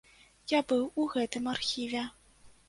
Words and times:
Я 0.51 0.61
быў 0.73 0.81
у 1.03 1.05
гэтым 1.13 1.51
архіве. 1.53 2.03